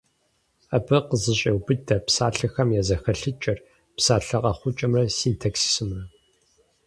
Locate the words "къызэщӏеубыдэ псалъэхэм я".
1.07-2.81